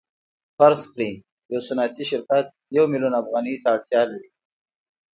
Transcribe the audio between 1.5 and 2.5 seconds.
یو صنعتي شرکت